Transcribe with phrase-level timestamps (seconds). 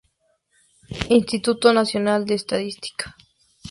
[1.09, 3.15] Instituto Nacional de Estadística